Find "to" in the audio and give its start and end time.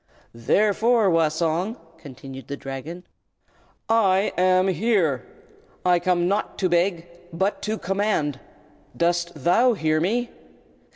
6.57-6.69, 7.61-7.77